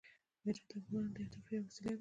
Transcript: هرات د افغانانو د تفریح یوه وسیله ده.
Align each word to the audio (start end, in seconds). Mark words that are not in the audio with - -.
هرات 0.43 0.59
د 0.69 0.71
افغانانو 0.79 1.15
د 1.25 1.27
تفریح 1.33 1.57
یوه 1.59 1.65
وسیله 1.67 1.85
ده. 1.85 1.89